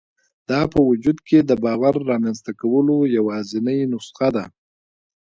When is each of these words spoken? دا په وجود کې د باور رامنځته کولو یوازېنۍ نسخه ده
دا 0.49 0.61
په 0.73 0.79
وجود 0.89 1.17
کې 1.27 1.39
د 1.41 1.51
باور 1.63 1.95
رامنځته 2.11 2.51
کولو 2.61 2.95
یوازېنۍ 3.17 3.79
نسخه 3.91 4.27
ده 4.35 4.45